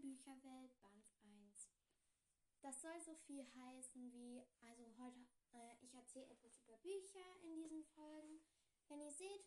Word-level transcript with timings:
Bücherwelt, 0.00 0.80
Band 0.80 1.10
1. 1.22 1.70
Das 2.60 2.80
soll 2.82 3.00
so 3.00 3.14
viel 3.14 3.46
heißen 3.54 4.12
wie, 4.12 4.42
also 4.60 4.84
heute, 4.98 5.20
äh, 5.52 5.76
ich 5.80 5.94
erzähle 5.94 6.28
etwas 6.28 6.58
über 6.58 6.76
Bücher 6.78 7.24
in 7.42 7.54
diesen 7.54 7.84
Folgen. 7.84 8.40
Wenn 8.88 9.00
ihr 9.00 9.12
seht, 9.12 9.46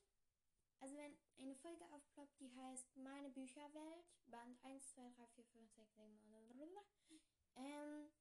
also 0.79 0.95
wenn 0.95 1.15
eine 1.37 1.55
Folge 1.55 1.85
aufploppt, 1.91 2.39
die 2.39 2.51
heißt 2.51 2.95
Meine 2.97 3.29
Bücherwelt, 3.29 4.05
Band 4.27 4.63
1, 4.63 4.89
2, 4.89 5.09
3, 5.09 5.27
4, 5.27 5.45
5, 5.45 5.71
6, 5.71 5.95
7, 5.95 7.21
ähm, 7.55 8.11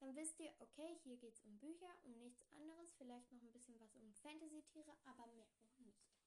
dann 0.00 0.14
wisst 0.14 0.38
ihr, 0.38 0.52
okay, 0.60 0.96
hier 1.02 1.16
geht 1.16 1.34
es 1.34 1.42
um 1.42 1.58
Bücher, 1.58 1.90
um 2.04 2.16
nichts 2.18 2.42
anderes, 2.52 2.92
vielleicht 2.94 3.30
noch 3.32 3.42
ein 3.42 3.52
bisschen 3.52 3.78
was 3.80 3.94
um 3.96 4.14
Fantasy-Tiere, 4.14 4.96
aber 5.04 5.26
mehr 5.28 5.48
auch 5.62 5.78
nicht. 5.80 6.17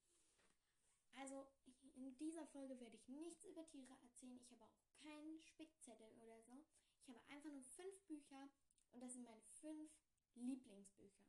In 2.11 2.17
dieser 2.17 2.45
Folge 2.47 2.77
werde 2.81 2.97
ich 2.97 3.07
nichts 3.07 3.45
über 3.45 3.65
Tiere 3.69 3.95
erzählen. 4.01 4.37
Ich 4.41 4.51
habe 4.51 4.65
auch 4.65 4.75
keinen 5.01 5.39
Spickzettel 5.39 6.11
oder 6.19 6.41
so. 6.41 6.65
Ich 6.99 7.07
habe 7.07 7.25
einfach 7.29 7.49
nur 7.49 7.63
fünf 7.63 8.01
Bücher 8.03 8.49
und 8.91 9.01
das 9.01 9.13
sind 9.13 9.23
meine 9.23 9.41
fünf 9.61 9.89
Lieblingsbücher. 10.35 11.25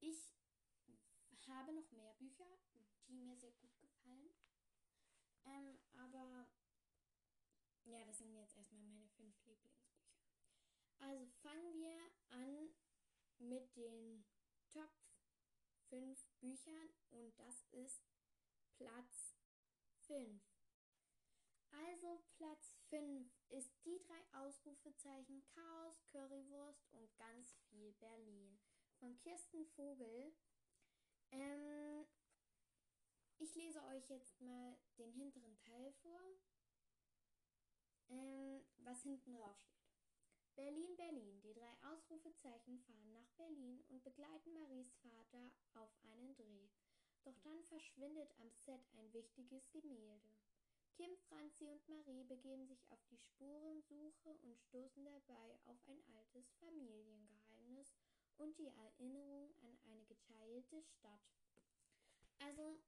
Ich 0.00 1.48
habe 1.48 1.72
noch 1.72 1.90
mehr 1.90 2.14
Bücher, 2.14 2.46
die 3.08 3.14
mir 3.14 3.36
sehr 3.36 3.50
gut 3.50 3.76
gefallen. 3.80 4.30
Ähm, 5.46 5.76
aber 5.94 6.46
ja, 7.84 8.04
das 8.04 8.18
sind 8.18 8.32
jetzt 8.36 8.56
erstmal 8.56 8.82
meine 8.82 9.08
fünf 9.08 9.34
Lieblingsbücher. 9.44 10.06
Also 11.00 11.26
fangen 11.42 11.80
wir 11.80 11.98
an 12.28 12.68
mit 13.38 13.74
den 13.76 14.24
Top 14.72 14.92
5 15.88 16.24
Büchern 16.38 16.88
und 17.10 17.36
das 17.40 17.64
ist 17.72 18.04
Platz 18.76 19.21
5. 20.06 20.42
Also 21.70 22.22
Platz 22.36 22.74
5 22.90 23.30
ist 23.48 23.72
die 23.84 23.98
drei 24.06 24.40
Ausrufezeichen 24.40 25.42
Chaos, 25.54 26.04
Currywurst 26.10 26.86
und 26.92 27.16
ganz 27.16 27.56
viel 27.70 27.92
Berlin 27.94 28.58
von 28.98 29.16
Kirsten 29.18 29.66
Vogel. 29.66 30.32
Ähm, 31.30 32.06
ich 33.38 33.54
lese 33.54 33.82
euch 33.84 34.08
jetzt 34.10 34.40
mal 34.40 34.76
den 34.98 35.12
hinteren 35.12 35.56
Teil 35.58 35.92
vor, 36.02 36.20
ähm, 38.10 38.64
was 38.78 39.02
hinten 39.02 39.32
drauf 39.32 39.58
steht. 39.58 39.82
Berlin, 40.54 40.94
Berlin. 40.96 41.40
Die 41.40 41.54
drei 41.54 41.74
Ausrufezeichen 41.90 42.78
fahren 42.80 43.12
nach 43.12 43.30
Berlin 43.36 43.82
und 43.88 44.04
begleiten 44.04 44.52
Maries 44.52 44.92
Vater 45.00 45.50
auf 45.74 45.90
einen. 46.04 46.34
Doch 47.24 47.38
dann 47.42 47.62
verschwindet 47.64 48.32
am 48.38 48.50
Set 48.50 48.80
ein 48.94 49.12
wichtiges 49.12 49.70
Gemälde. 49.70 50.28
Kim, 50.96 51.16
Franzi 51.28 51.66
und 51.66 51.88
Marie 51.88 52.24
begeben 52.24 52.66
sich 52.66 52.84
auf 52.90 53.02
die 53.10 53.16
Spurensuche 53.16 54.30
und 54.42 54.58
stoßen 54.58 55.04
dabei 55.04 55.58
auf 55.64 55.78
ein 55.86 56.02
altes 56.16 56.52
Familiengeheimnis 56.60 57.94
und 58.38 58.58
die 58.58 58.68
Erinnerung 58.68 59.54
an 59.62 59.78
eine 59.84 60.04
geteilte 60.04 60.82
Stadt. 60.82 61.20
Also, 62.40 62.78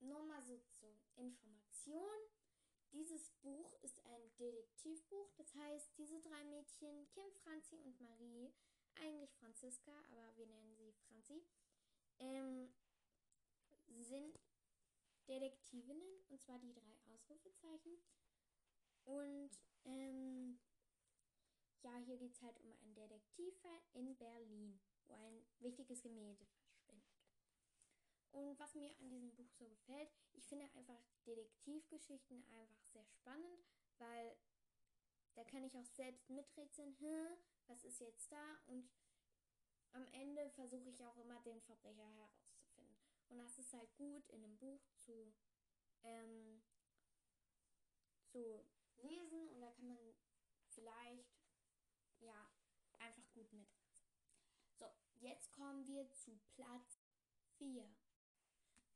nur 0.00 0.22
mal 0.22 0.42
so 0.44 0.58
zur 0.58 0.94
Information. 1.16 2.18
Dieses 2.92 3.30
Buch 3.42 3.72
ist 3.82 4.04
ein 4.04 4.36
Detektivbuch, 4.36 5.30
das 5.36 5.54
heißt, 5.54 5.96
diese 5.96 6.20
drei 6.20 6.44
Mädchen, 6.44 7.08
Kim, 7.08 7.30
Franzi 7.42 7.76
und 7.76 8.00
Marie, 8.00 8.52
eigentlich 8.96 9.32
Franziska, 9.34 9.92
aber 10.10 10.36
wir 10.36 10.46
nennen 10.46 10.74
sie 10.74 10.92
Franzi, 11.06 11.44
ähm, 12.18 12.72
sind 13.98 14.38
Detektivinnen, 15.28 16.24
und 16.28 16.40
zwar 16.42 16.58
die 16.58 16.72
drei 16.72 16.96
Ausrufezeichen. 17.06 17.96
Und 19.04 19.50
ähm, 19.84 20.58
ja, 21.82 21.96
hier 21.96 22.18
geht 22.18 22.32
es 22.32 22.42
halt 22.42 22.58
um 22.60 22.72
einen 22.72 22.94
Detektivfall 22.94 23.80
in 23.94 24.16
Berlin, 24.16 24.80
wo 25.06 25.14
ein 25.14 25.44
wichtiges 25.60 26.02
Gemälde 26.02 26.46
verschwindet. 26.46 27.20
Und 28.32 28.58
was 28.58 28.74
mir 28.74 28.94
an 29.00 29.08
diesem 29.08 29.32
Buch 29.34 29.50
so 29.52 29.68
gefällt, 29.68 30.10
ich 30.32 30.46
finde 30.46 30.70
einfach 30.74 31.02
Detektivgeschichten 31.26 32.44
einfach 32.52 32.84
sehr 32.84 33.04
spannend, 33.06 33.64
weil 33.98 34.36
da 35.34 35.44
kann 35.44 35.64
ich 35.64 35.76
auch 35.76 35.86
selbst 35.86 36.28
miträtseln, 36.30 36.96
was 37.66 37.84
ist 37.84 38.00
jetzt 38.00 38.30
da? 38.30 38.60
Und 38.66 38.88
am 39.92 40.06
Ende 40.12 40.50
versuche 40.50 40.90
ich 40.90 41.04
auch 41.04 41.16
immer 41.16 41.40
den 41.40 41.60
Verbrecher 41.62 42.04
herauszufinden. 42.04 43.19
Und 43.30 43.38
das 43.38 43.58
ist 43.58 43.72
halt 43.72 43.94
gut 43.94 44.28
in 44.28 44.44
einem 44.44 44.56
Buch 44.58 44.82
zu, 44.98 45.32
ähm, 46.02 46.62
zu 48.26 48.64
lesen 48.98 49.48
und 49.48 49.60
da 49.60 49.70
kann 49.72 49.86
man 49.86 50.14
vielleicht 50.68 51.30
ja 52.18 52.50
einfach 52.98 53.28
gut 53.32 53.52
mit. 53.52 53.68
So, 54.78 54.86
jetzt 55.20 55.52
kommen 55.52 55.86
wir 55.86 56.10
zu 56.12 56.38
Platz 56.54 57.00
4. 57.58 57.88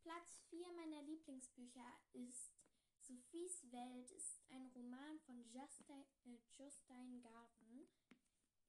Platz 0.02 0.40
4 0.50 0.72
meiner 0.72 1.02
Lieblingsbücher 1.02 1.98
ist 2.12 2.52
Sophies 2.98 3.70
Welt, 3.70 4.10
ist 4.10 4.40
ein 4.48 4.66
Roman 4.68 5.18
von 5.20 5.44
Justin, 5.52 6.04
äh, 6.24 6.38
Justine 6.58 7.20
Garden. 7.20 7.88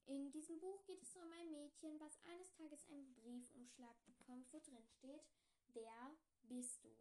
In 0.06 0.30
diesem 0.30 0.60
Buch 0.60 0.84
geht 0.84 1.02
es 1.02 1.16
um 1.16 1.32
ein 1.32 1.50
Mädchen, 1.50 1.98
was 1.98 2.18
eines 2.22 2.52
Tages 2.52 2.86
einen 2.88 3.14
Briefumschlag 3.14 3.96
bekommt, 4.04 4.52
wo 4.52 4.60
drin 4.60 4.86
steht, 4.86 5.26
Wer 5.76 6.16
bist 6.48 6.82
du? 6.84 6.96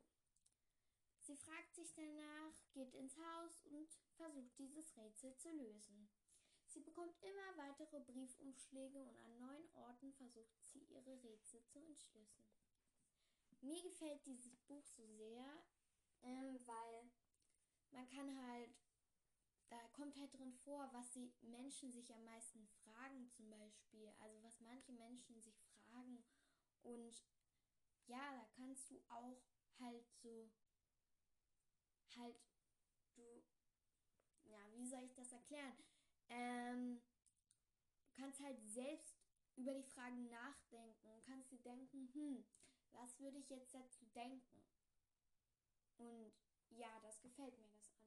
Sie 1.21 1.37
fragt 1.37 1.73
sich 1.73 1.93
danach, 1.93 2.51
geht 2.73 2.93
ins 2.93 3.15
Haus 3.15 3.63
und 3.67 3.89
versucht 4.17 4.59
dieses 4.59 4.97
Rätsel 4.97 5.33
zu 5.37 5.49
lösen. 5.49 6.09
Sie 6.65 6.81
bekommt 6.81 7.15
immer 7.21 7.55
weitere 7.55 8.01
Briefumschläge 8.01 9.01
und 9.01 9.17
an 9.17 9.37
neuen 9.37 9.69
Orten 9.75 10.11
versucht 10.11 10.61
sie 10.61 10.83
ihre 10.89 11.23
Rätsel 11.23 11.63
zu 11.67 11.79
entschlüsseln. 11.79 12.51
Mir 13.61 13.81
gefällt 13.81 14.25
dieses 14.25 14.57
Buch 14.57 14.85
so 14.87 15.07
sehr, 15.07 15.63
ähm, 16.23 16.59
weil 16.65 17.09
man 17.91 18.09
kann 18.09 18.45
halt, 18.45 18.75
da 19.69 19.87
kommt 19.93 20.17
halt 20.17 20.33
drin 20.33 20.53
vor, 20.65 20.91
was 20.91 21.13
die 21.13 21.31
Menschen 21.43 21.93
sich 21.93 22.13
am 22.13 22.25
meisten 22.25 22.67
fragen 22.83 23.29
zum 23.29 23.49
Beispiel, 23.49 24.09
also 24.19 24.43
was 24.43 24.59
manche 24.59 24.91
Menschen 24.91 25.41
sich 25.41 25.63
fragen 25.63 26.25
und 26.83 27.23
ja, 28.07 28.33
da 28.33 28.45
kannst 28.55 28.89
du 28.89 29.01
auch 29.09 29.41
halt 29.79 30.05
so, 30.21 30.49
halt, 32.15 32.39
du, 33.15 33.43
ja, 34.43 34.59
wie 34.73 34.85
soll 34.85 35.03
ich 35.03 35.13
das 35.13 35.31
erklären? 35.31 35.77
Ähm, 36.29 37.01
du 38.05 38.21
kannst 38.21 38.39
halt 38.41 38.61
selbst 38.67 39.17
über 39.55 39.73
die 39.73 39.83
Fragen 39.83 40.27
nachdenken 40.29 41.07
und 41.09 41.23
kannst 41.25 41.51
dir 41.51 41.59
denken, 41.59 42.09
hm, 42.13 42.45
was 42.91 43.19
würde 43.19 43.37
ich 43.37 43.49
jetzt 43.49 43.73
dazu 43.73 44.05
denken? 44.07 44.63
Und 45.97 46.33
ja, 46.69 46.99
das 47.01 47.21
gefällt 47.21 47.57
mir, 47.57 47.69
das 47.69 47.89
an. 47.89 48.05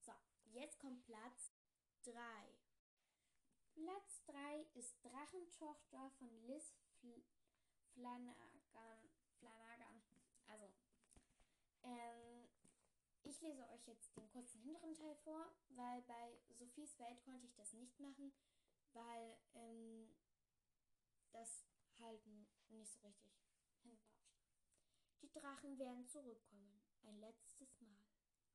So, 0.00 0.12
jetzt 0.46 0.78
kommt 0.78 1.04
Platz 1.04 1.52
3. 2.04 2.14
Platz 3.74 4.22
3 4.24 4.66
ist 4.74 5.02
Drachentochter 5.04 6.10
von 6.18 6.30
Liz 6.46 6.74
Fl 7.00 7.22
Flanagan. 7.92 8.59
Flanagan. 9.38 10.02
Also, 10.48 10.66
ähm, 11.82 12.48
ich 13.22 13.40
lese 13.40 13.68
euch 13.68 13.86
jetzt 13.86 14.16
den 14.16 14.28
kurzen 14.28 14.60
hinteren 14.62 14.94
Teil 14.94 15.16
vor, 15.16 15.54
weil 15.70 16.02
bei 16.02 16.38
Sophies 16.50 16.98
Welt 16.98 17.22
konnte 17.22 17.46
ich 17.46 17.54
das 17.54 17.72
nicht 17.72 17.98
machen, 18.00 18.32
weil 18.92 19.38
ähm, 19.54 20.08
das 21.32 21.66
halt 21.98 22.26
nicht 22.26 22.92
so 22.92 23.08
richtig 23.08 23.32
hinbrauscht. 23.82 24.40
Die 25.22 25.30
Drachen 25.32 25.78
werden 25.78 26.06
zurückkommen, 26.08 26.80
ein 27.02 27.18
letztes 27.20 27.80
Mal. 27.80 28.04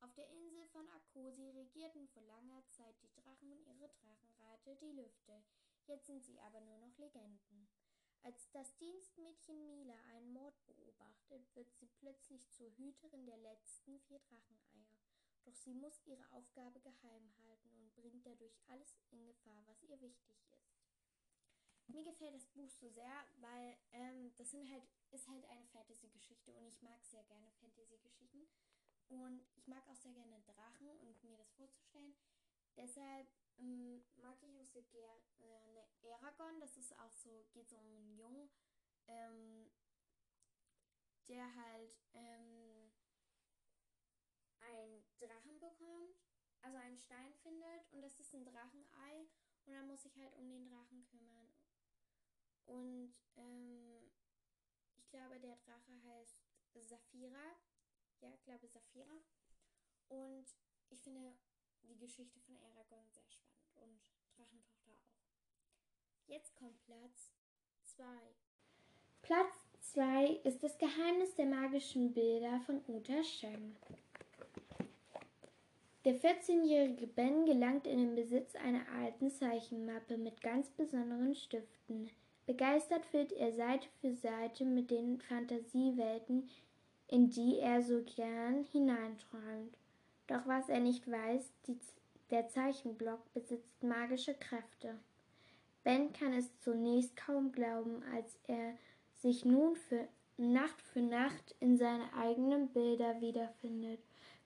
Auf 0.01 0.13
der 0.13 0.29
Insel 0.29 0.67
von 0.67 0.87
Akosi 0.89 1.49
regierten 1.49 2.07
vor 2.09 2.23
langer 2.23 2.67
Zeit 2.69 2.95
die 3.01 3.13
Drachen 3.13 3.51
und 3.51 3.65
ihre 3.65 3.89
Drachenreiter 3.89 4.75
die 4.75 4.91
Lüfte, 4.91 5.43
jetzt 5.87 6.05
sind 6.05 6.23
sie 6.23 6.39
aber 6.41 6.61
nur 6.61 6.77
noch 6.77 6.97
Legenden. 6.97 7.67
Als 8.25 8.49
das 8.49 8.75
Dienstmädchen 8.77 9.67
Mila 9.67 9.93
einen 10.09 10.33
Mord 10.33 10.55
beobachtet, 10.65 11.45
wird 11.55 11.71
sie 11.75 11.85
plötzlich 11.85 12.49
zur 12.49 12.75
Hüterin 12.75 13.27
der 13.27 13.37
letzten 13.37 13.99
vier 13.99 14.17
Dracheneier. 14.17 14.97
Doch 15.43 15.53
sie 15.53 15.75
muss 15.75 16.01
ihre 16.07 16.25
Aufgabe 16.31 16.79
geheim 16.79 17.31
halten 17.37 17.69
und 17.77 17.93
bringt 17.93 18.25
dadurch 18.25 18.59
alles 18.65 18.97
in 19.11 19.23
Gefahr, 19.27 19.61
was 19.67 19.83
ihr 19.83 20.01
wichtig 20.01 20.41
ist. 20.49 20.81
Mir 21.85 22.03
gefällt 22.03 22.33
das 22.33 22.47
Buch 22.47 22.71
so 22.71 22.89
sehr, 22.89 23.27
weil 23.35 23.77
ähm, 23.91 24.33
das 24.37 24.49
sind 24.49 24.67
halt, 24.71 24.83
ist 25.11 25.27
halt 25.27 25.45
eine 25.45 25.67
Fantasy-Geschichte 25.67 26.51
und 26.55 26.65
ich 26.65 26.81
mag 26.81 27.05
sehr 27.05 27.23
gerne 27.25 27.51
Fantasy-Geschichten. 27.61 28.47
Und 29.09 29.45
ich 29.55 29.67
mag 29.67 29.87
auch 29.87 29.97
sehr 29.97 30.13
gerne 30.13 30.41
Drachen 30.41 30.89
und 31.01 31.23
mir 31.23 31.37
das 31.37 31.51
vorzustellen. 31.51 32.15
Deshalb 32.75 33.27
ähm, 33.59 34.03
mag 34.17 34.37
ich 34.41 34.57
auch 34.59 34.65
sehr 34.65 34.83
gerne 34.83 35.21
äh, 35.39 36.11
Aragon. 36.13 36.59
Das 36.59 36.77
ist 36.77 36.97
auch 36.99 37.11
so, 37.11 37.45
geht 37.53 37.69
so 37.69 37.77
um 37.77 37.95
einen 37.95 38.17
Jungen, 38.17 38.49
ähm, 39.07 39.71
der 41.27 41.55
halt 41.55 41.95
ähm, 42.13 42.91
einen 44.59 45.03
Drachen 45.19 45.59
bekommt. 45.59 46.15
also 46.61 46.77
einen 46.77 46.97
Stein 46.97 47.33
findet 47.43 47.91
und 47.91 48.01
das 48.01 48.19
ist 48.19 48.33
ein 48.33 48.43
Drachenei 48.45 49.27
und 49.65 49.73
dann 49.73 49.87
muss 49.87 50.05
ich 50.05 50.17
halt 50.17 50.33
um 50.35 50.49
den 50.49 50.65
Drachen 50.65 51.05
kümmern. 51.05 51.53
Und 52.65 53.13
ähm, 53.35 54.11
ich 54.97 55.07
glaube, 55.09 55.39
der 55.39 55.55
Drache 55.57 56.03
heißt 56.03 56.41
Saphira. 56.73 57.55
Ja, 58.21 58.33
ich 58.33 58.43
glaube 58.43 58.67
Saphira. 58.67 59.21
Und 60.07 60.45
ich 60.89 61.01
finde 61.01 61.35
die 61.87 61.97
Geschichte 61.97 62.39
von 62.41 62.55
Aragorn 62.57 63.07
sehr 63.11 63.29
spannend 63.29 64.01
und 64.15 64.37
Drachentochter 64.37 64.91
auch. 64.91 66.27
Jetzt 66.27 66.55
kommt 66.55 66.81
Platz 66.85 67.31
2. 67.83 68.03
Platz 69.21 69.67
2 69.93 70.41
ist 70.43 70.63
das 70.63 70.77
Geheimnis 70.77 71.35
der 71.35 71.45
magischen 71.45 72.13
Bilder 72.13 72.59
von 72.61 72.81
Uta 72.87 73.23
Shem. 73.23 73.75
Der 76.05 76.15
14-jährige 76.19 77.07
Ben 77.07 77.45
gelangt 77.45 77.87
in 77.87 77.97
den 77.97 78.15
Besitz 78.15 78.55
einer 78.55 78.87
alten 78.99 79.31
Zeichenmappe 79.31 80.17
mit 80.17 80.41
ganz 80.41 80.69
besonderen 80.69 81.33
Stiften. 81.33 82.11
Begeistert 82.45 83.11
wird 83.11 83.31
er 83.31 83.51
Seite 83.53 83.87
für 84.01 84.13
Seite 84.13 84.65
mit 84.65 84.91
den 84.91 85.19
Fantasiewelten, 85.19 86.47
in 87.07 87.31
die 87.31 87.57
er 87.57 87.81
so 87.81 88.03
gern 88.03 88.65
hineinträumt. 88.65 89.75
Doch 90.27 90.45
was 90.47 90.69
er 90.69 90.79
nicht 90.79 91.09
weiß, 91.09 91.51
die, 91.67 91.77
der 92.31 92.47
Zeichenblock 92.49 93.33
besitzt 93.33 93.83
magische 93.83 94.33
Kräfte. 94.33 94.97
Ben 95.83 96.11
kann 96.13 96.33
es 96.33 96.57
zunächst 96.59 97.15
kaum 97.15 97.51
glauben, 97.51 98.01
als 98.13 98.39
er 98.47 98.75
sich 99.13 99.45
nun 99.45 99.75
für 99.75 100.07
Nacht 100.37 100.81
für 100.81 101.01
Nacht 101.01 101.55
in 101.59 101.77
seine 101.77 102.11
eigenen 102.13 102.69
Bilder 102.69 103.21
wiederfindet. 103.21 103.99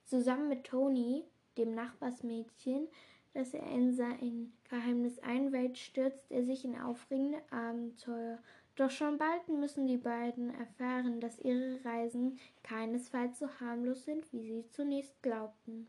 Zusammen 0.06 0.50
mit 0.50 0.66
Toni, 0.66 1.24
dem 1.58 1.74
Nachbarsmädchen, 1.74 2.88
das 3.34 3.54
er 3.54 3.66
in 3.68 3.94
sein 3.94 4.54
Geheimnis 4.70 5.20
einweiht, 5.20 5.78
stürzt 5.78 6.32
er 6.32 6.44
sich 6.44 6.66
in 6.66 6.78
aufregende 6.78 7.42
Abenteuer. 7.52 8.40
Doch 8.80 8.92
schon 8.92 9.18
bald 9.18 9.50
müssen 9.50 9.88
die 9.88 9.98
beiden 9.98 10.54
erfahren, 10.56 11.20
dass 11.20 11.38
ihre 11.40 11.84
Reisen 11.84 12.40
keinesfalls 12.64 13.38
so 13.38 13.50
harmlos 13.60 14.06
sind, 14.06 14.32
wie 14.32 14.42
sie 14.42 14.70
zunächst 14.70 15.22
glaubten. 15.22 15.88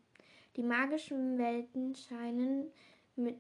Die 0.57 0.65
magischen 0.65 1.39
Welten 1.39 1.95
scheinen 1.95 2.67
mit 3.15 3.37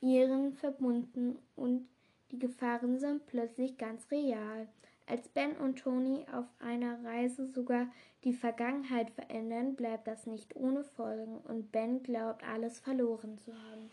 ihren 0.00 0.54
verbunden 0.54 1.36
und 1.54 1.86
die 2.30 2.38
Gefahren 2.38 2.98
sind 2.98 3.26
plötzlich 3.26 3.76
ganz 3.76 4.10
real. 4.10 4.66
Als 5.06 5.28
Ben 5.28 5.54
und 5.58 5.80
Tony 5.80 6.24
auf 6.32 6.46
einer 6.58 7.04
Reise 7.04 7.46
sogar 7.46 7.88
die 8.24 8.32
Vergangenheit 8.32 9.10
verändern, 9.10 9.76
bleibt 9.76 10.06
das 10.06 10.24
nicht 10.24 10.56
ohne 10.56 10.82
Folgen 10.82 11.36
und 11.46 11.72
Ben 11.72 12.02
glaubt, 12.02 12.42
alles 12.42 12.80
verloren 12.80 13.36
zu 13.36 13.52
haben. 13.52 13.90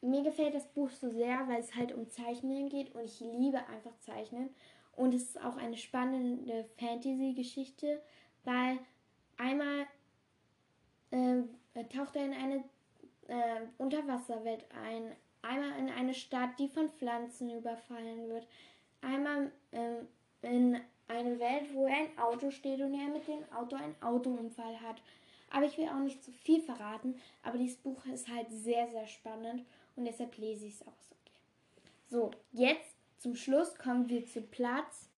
Mir 0.00 0.22
gefällt 0.22 0.54
das 0.54 0.66
Buch 0.68 0.90
so 0.90 1.10
sehr, 1.10 1.48
weil 1.48 1.60
es 1.60 1.74
halt 1.74 1.92
um 1.92 2.08
Zeichnen 2.08 2.68
geht 2.68 2.94
und 2.94 3.04
ich 3.04 3.18
liebe 3.20 3.58
einfach 3.66 3.98
Zeichnen. 3.98 4.50
Und 4.92 5.14
es 5.14 5.22
ist 5.22 5.44
auch 5.44 5.56
eine 5.56 5.76
spannende 5.76 6.64
Fantasy-Geschichte, 6.78 8.00
weil 8.44 8.78
einmal 9.36 9.86
äh, 11.10 11.42
taucht 11.84 12.16
er 12.16 12.26
in 12.26 12.32
eine 12.32 12.64
äh, 13.28 13.60
Unterwasserwelt 13.78 14.66
ein. 14.84 15.14
Einmal 15.42 15.78
in 15.78 15.88
eine 15.88 16.14
Stadt, 16.14 16.58
die 16.58 16.68
von 16.68 16.90
Pflanzen 16.90 17.50
überfallen 17.50 18.28
wird. 18.28 18.46
Einmal 19.00 19.52
äh, 19.70 20.00
in 20.42 20.80
eine 21.08 21.38
Welt, 21.38 21.74
wo 21.74 21.86
ein 21.86 22.18
Auto 22.18 22.50
steht 22.50 22.80
und 22.80 22.94
er 22.94 23.08
mit 23.08 23.26
dem 23.26 23.44
Auto 23.52 23.76
einen 23.76 24.00
Autounfall 24.02 24.80
hat. 24.80 25.00
Aber 25.50 25.64
ich 25.64 25.78
will 25.78 25.88
auch 25.88 26.00
nicht 26.00 26.22
zu 26.22 26.30
viel 26.30 26.60
verraten, 26.60 27.18
aber 27.42 27.56
dieses 27.56 27.78
Buch 27.78 28.04
ist 28.06 28.28
halt 28.28 28.50
sehr, 28.50 28.88
sehr 28.88 29.06
spannend 29.06 29.64
und 29.98 30.04
deshalb 30.04 30.36
lese 30.38 30.66
ich 30.66 30.74
es 30.74 30.78
so 30.78 30.84
gerne. 31.24 31.40
So, 32.08 32.30
jetzt 32.52 32.96
zum 33.18 33.34
Schluss 33.34 33.74
kommen 33.74 34.08
wir 34.08 34.24
zu 34.24 34.40
Platz 34.40 35.10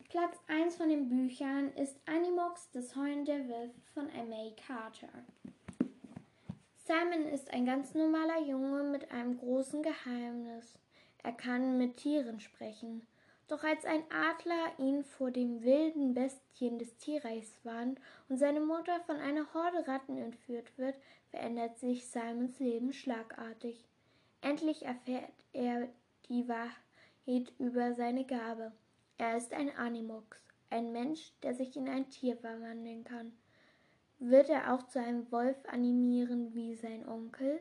1. 0.00 0.08
Platz 0.08 0.36
1 0.48 0.76
von 0.76 0.88
den 0.88 1.08
Büchern 1.08 1.72
ist 1.74 1.96
Animox, 2.06 2.68
das 2.72 2.96
Heulen 2.96 3.24
der 3.24 3.48
Wölfe 3.48 3.80
von 3.94 4.08
M.A. 4.10 4.50
Carter. 4.66 5.08
Simon 6.84 7.26
ist 7.28 7.52
ein 7.52 7.64
ganz 7.64 7.94
normaler 7.94 8.40
Junge 8.40 8.82
mit 8.82 9.12
einem 9.12 9.38
großen 9.38 9.82
Geheimnis. 9.82 10.74
Er 11.22 11.32
kann 11.32 11.78
mit 11.78 11.98
Tieren 11.98 12.40
sprechen. 12.40 13.06
Doch 13.46 13.62
als 13.62 13.84
ein 13.84 14.02
Adler 14.10 14.72
ihn 14.78 15.04
vor 15.04 15.30
dem 15.30 15.62
wilden 15.62 16.14
Bestien 16.14 16.78
des 16.78 16.96
Tierreichs 16.96 17.60
warnt 17.64 18.00
und 18.28 18.38
seine 18.38 18.60
Mutter 18.60 18.98
von 19.06 19.16
einer 19.16 19.52
Horde 19.54 19.86
Ratten 19.86 20.16
entführt 20.16 20.76
wird, 20.78 20.96
verändert 21.32 21.78
sich 21.78 22.06
Simons 22.06 22.60
Leben 22.60 22.92
schlagartig. 22.92 23.84
Endlich 24.42 24.84
erfährt 24.84 25.32
er 25.52 25.88
die 26.28 26.46
Wahrheit 26.46 27.52
über 27.58 27.94
seine 27.94 28.24
Gabe. 28.24 28.72
Er 29.16 29.36
ist 29.38 29.52
ein 29.54 29.74
Animox, 29.76 30.44
ein 30.68 30.92
Mensch, 30.92 31.32
der 31.42 31.54
sich 31.54 31.74
in 31.76 31.88
ein 31.88 32.10
Tier 32.10 32.36
verwandeln 32.36 33.04
kann. 33.04 33.32
Wird 34.18 34.50
er 34.50 34.74
auch 34.74 34.86
zu 34.86 35.00
einem 35.00 35.32
Wolf 35.32 35.56
animieren 35.66 36.54
wie 36.54 36.74
sein 36.74 37.08
Onkel? 37.08 37.60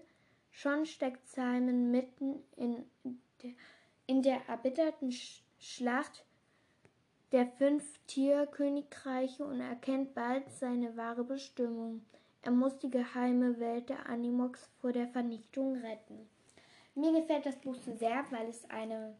Schon 0.51 0.85
steckt 0.85 1.27
Simon 1.27 1.91
mitten 1.91 2.43
in 2.57 2.85
der, 3.41 3.51
in 4.05 4.21
der 4.21 4.47
erbitterten 4.47 5.13
Schlacht 5.59 6.25
der 7.31 7.47
fünf 7.47 7.99
Tierkönigreiche 8.07 9.45
und 9.45 9.61
erkennt 9.61 10.13
bald 10.13 10.51
seine 10.51 10.97
wahre 10.97 11.23
Bestimmung. 11.23 12.05
Er 12.43 12.51
muss 12.51 12.77
die 12.79 12.89
geheime 12.89 13.59
Welt 13.59 13.89
der 13.89 14.07
Animox 14.07 14.69
vor 14.79 14.91
der 14.91 15.07
Vernichtung 15.07 15.75
retten. 15.75 16.27
Mir 16.95 17.13
gefällt 17.13 17.45
das 17.45 17.55
Buch 17.57 17.75
sehr, 17.75 18.25
weil 18.31 18.49
es 18.49 18.69
eine, 18.69 19.15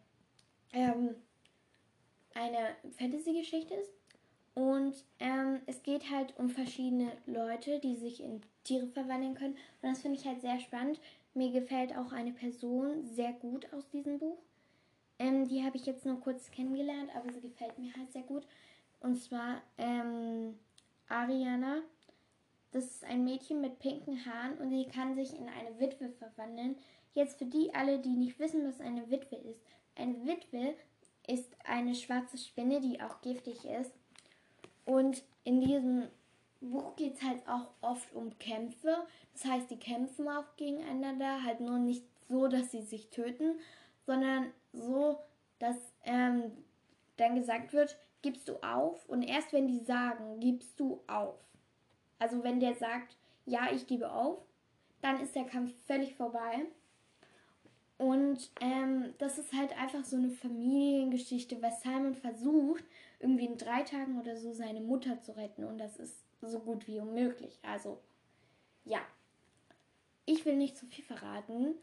ähm, 0.74 1.16
eine 2.34 2.76
Fantasy-Geschichte 2.98 3.76
ist 3.76 3.94
und 4.54 4.96
ähm, 5.20 5.62
es 5.66 5.82
geht 5.84 6.10
halt 6.10 6.38
um 6.38 6.50
verschiedene 6.50 7.12
Leute, 7.26 7.80
die 7.80 7.96
sich 7.96 8.22
in 8.22 8.42
Tiere 8.64 8.88
verwandeln 8.88 9.36
können. 9.36 9.54
Und 9.82 9.90
das 9.90 10.02
finde 10.02 10.20
ich 10.20 10.26
halt 10.26 10.42
sehr 10.42 10.60
spannend. 10.60 11.00
Mir 11.34 11.52
gefällt 11.52 11.96
auch 11.96 12.12
eine 12.12 12.34
Person 12.34 13.06
sehr 13.06 13.32
gut 13.34 13.72
aus 13.74 13.88
diesem 13.90 14.20
Buch. 14.20 14.38
Ähm, 15.20 15.48
die 15.48 15.64
habe 15.64 15.78
ich 15.78 15.86
jetzt 15.86 16.06
nur 16.06 16.20
kurz 16.20 16.52
kennengelernt, 16.52 17.10
aber 17.16 17.32
sie 17.32 17.40
gefällt 17.40 17.78
mir 17.80 17.94
halt 17.96 18.12
sehr 18.12 18.24
gut. 18.24 18.46
Und 19.00 19.16
zwar 19.16 19.62
ähm, 19.78 20.60
Ariana. 21.08 21.82
Das 22.72 22.86
ist 22.86 23.04
ein 23.04 23.26
Mädchen 23.26 23.62
mit 23.62 23.80
pinken 23.80 24.26
Haaren 24.26 24.58
und 24.58 24.70
sie 24.70 24.86
kann 24.86 25.16
sich 25.16 25.38
in 25.38 25.50
eine 25.50 25.80
Witwe 25.80 26.10
verwandeln. 26.10 26.78
Jetzt 27.14 27.38
für 27.38 27.46
die 27.46 27.74
alle, 27.74 28.00
die 28.00 28.16
nicht 28.16 28.40
wissen, 28.40 28.66
was 28.66 28.80
eine 28.80 29.10
Witwe 29.10 29.36
ist. 29.36 29.60
Eine 29.96 30.26
Witwe 30.26 30.76
ist 31.28 31.54
eine 31.66 31.96
schwarze 31.96 32.38
Spinne, 32.38 32.80
die 32.80 33.02
auch 33.02 33.22
giftig 33.22 33.66
ist. 33.66 33.92
Und 34.86 35.24
in 35.44 35.62
diesem 35.62 36.08
Buch 36.62 36.96
geht 36.96 37.16
es 37.16 37.24
halt 37.24 37.48
auch 37.48 37.72
oft 37.82 38.14
um 38.14 38.38
Kämpfe. 38.40 39.06
Das 39.34 39.46
heißt, 39.46 39.70
die 39.70 39.80
kämpfen 39.80 40.28
auch 40.30 40.56
gegeneinander, 40.56 41.44
halt 41.44 41.60
nur 41.60 41.78
nicht 41.78 42.06
so, 42.30 42.48
dass 42.48 42.72
sie 42.72 42.82
sich 42.82 43.10
töten, 43.10 43.60
sondern 44.06 44.52
so, 44.72 45.20
dass 45.60 45.78
ähm, 46.04 46.52
dann 47.18 47.36
gesagt 47.36 47.74
wird, 47.74 47.98
gibst 48.22 48.48
du 48.48 48.56
auf? 48.58 49.08
Und 49.10 49.24
erst 49.24 49.52
wenn 49.54 49.68
die 49.68 49.84
sagen, 49.84 50.40
gibst 50.40 50.80
du 50.80 51.02
auf. 51.08 51.38
Also 52.22 52.44
wenn 52.44 52.60
der 52.60 52.76
sagt, 52.76 53.18
ja, 53.48 53.72
ich 53.74 53.88
gebe 53.88 54.12
auf, 54.12 54.38
dann 55.02 55.20
ist 55.22 55.36
der 55.36 55.46
Kampf 55.46 55.74
völlig 55.88 56.14
vorbei. 56.14 56.68
Und 57.98 58.52
ähm, 58.62 59.16
das 59.18 59.40
ist 59.40 59.52
halt 59.54 59.76
einfach 59.76 60.06
so 60.06 60.18
eine 60.18 60.30
Familiengeschichte, 60.30 61.60
weil 61.64 61.72
Simon 61.72 62.14
versucht, 62.14 62.84
irgendwie 63.20 63.48
in 63.48 63.58
drei 63.58 63.82
Tagen 63.82 64.20
oder 64.20 64.38
so 64.38 64.54
seine 64.54 64.82
Mutter 64.82 65.20
zu 65.20 65.36
retten. 65.36 65.64
Und 65.64 65.80
das 65.80 65.98
ist 65.98 66.16
so 66.42 66.60
gut 66.60 66.88
wie 66.88 67.00
unmöglich. 67.00 67.58
Also, 67.64 68.00
ja. 68.86 69.00
Ich 70.28 70.46
will 70.46 70.58
nicht 70.58 70.78
zu 70.78 70.86
viel 70.86 71.04
verraten, 71.04 71.74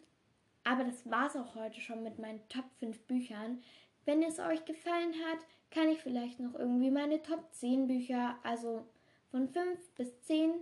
aber 0.63 0.85
das 0.85 1.11
war's 1.11 1.35
auch 1.35 1.57
heute 1.57 1.81
schon 1.81 2.05
mit 2.05 2.21
meinen 2.21 2.49
Top 2.49 2.65
5 2.79 2.97
Büchern. 3.07 3.61
Wenn 4.05 4.23
es 4.23 4.39
euch 4.39 4.65
gefallen 4.65 5.15
hat, 5.27 5.39
kann 5.73 5.89
ich 5.89 6.01
vielleicht 6.01 6.39
noch 6.39 6.55
irgendwie 6.55 6.93
meine 6.93 7.21
Top 7.23 7.53
10 7.53 7.89
Bücher, 7.89 8.39
also 8.45 8.87
von 9.31 9.49
5 9.49 9.91
bis 9.97 10.21
10 10.23 10.53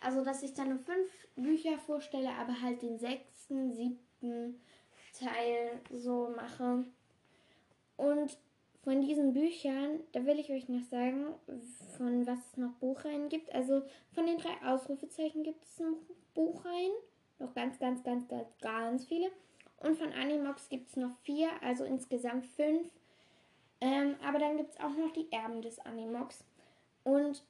also, 0.00 0.24
dass 0.24 0.42
ich 0.42 0.54
dann 0.54 0.68
nur 0.68 0.78
fünf 0.78 1.10
Bücher 1.36 1.78
vorstelle, 1.78 2.30
aber 2.30 2.60
halt 2.60 2.82
den 2.82 2.98
sechsten, 2.98 3.72
siebten 3.72 4.60
Teil 5.18 5.80
so 5.92 6.28
mache. 6.36 6.84
Und 7.96 8.38
von 8.84 9.00
diesen 9.00 9.32
Büchern, 9.32 10.00
da 10.12 10.24
will 10.24 10.38
ich 10.38 10.50
euch 10.50 10.68
noch 10.68 10.84
sagen, 10.84 11.34
von 11.96 12.26
was 12.26 12.38
es 12.38 12.56
noch 12.56 12.72
Buchreihen 12.74 13.28
gibt. 13.28 13.52
Also 13.52 13.82
von 14.12 14.26
den 14.26 14.38
drei 14.38 14.54
Ausrufezeichen 14.64 15.42
gibt 15.42 15.64
es 15.64 15.80
noch 15.80 15.96
Buchreihen. 16.34 16.92
Noch 17.38 17.54
ganz, 17.54 17.78
ganz, 17.78 18.02
ganz, 18.04 18.28
ganz, 18.28 18.48
ganz 18.60 19.06
viele. 19.06 19.30
Und 19.78 19.96
von 19.98 20.12
Animox 20.12 20.68
gibt 20.68 20.88
es 20.88 20.96
noch 20.96 21.16
vier, 21.22 21.48
also 21.62 21.84
insgesamt 21.84 22.46
fünf. 22.46 22.88
Ähm, 23.80 24.14
aber 24.24 24.38
dann 24.38 24.56
gibt 24.56 24.70
es 24.70 24.80
auch 24.80 24.96
noch 24.96 25.12
die 25.12 25.30
Erben 25.32 25.60
des 25.62 25.78
Animox. 25.80 26.44
Und 27.06 27.44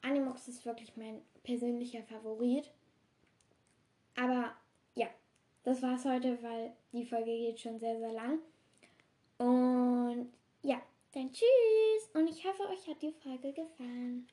Animox 0.00 0.48
ist 0.48 0.64
wirklich 0.64 0.96
mein 0.96 1.20
persönlicher 1.42 2.02
Favorit. 2.02 2.70
Aber 4.16 4.54
ja, 4.94 5.08
das 5.64 5.82
war's 5.82 6.06
heute, 6.06 6.42
weil 6.42 6.72
die 6.92 7.04
Folge 7.04 7.26
geht 7.26 7.60
schon 7.60 7.78
sehr, 7.78 7.98
sehr 7.98 8.12
lang. 8.12 8.38
Und 9.36 10.32
ja, 10.62 10.80
dann 11.12 11.30
tschüss. 11.30 12.08
Und 12.14 12.26
ich 12.26 12.42
hoffe, 12.46 12.66
euch 12.70 12.88
hat 12.88 13.02
die 13.02 13.12
Folge 13.12 13.52
gefallen. 13.52 14.26